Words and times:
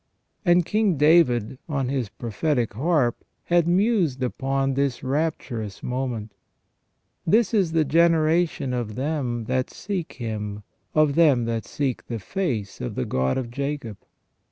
And 0.43 0.65
King 0.65 0.97
David, 0.97 1.59
on 1.69 1.89
his 1.89 2.09
prophetic 2.09 2.73
harp, 2.73 3.23
had 3.43 3.67
mused 3.67 4.23
upon 4.23 4.73
this 4.73 5.03
rapturous 5.03 5.83
moment:—" 5.83 6.31
This 7.37 7.53
is 7.53 7.73
the 7.73 7.85
generation 7.85 8.73
of 8.73 8.95
them 8.95 9.43
that 9.43 9.69
seek 9.69 10.13
Him; 10.13 10.63
of 10.95 11.13
them 11.13 11.45
that 11.45 11.65
seek 11.65 12.07
the 12.07 12.17
face 12.17 12.81
of 12.81 12.95
the 12.95 13.05
God 13.05 13.37
of 13.37 13.51
Jacob. 13.51 13.97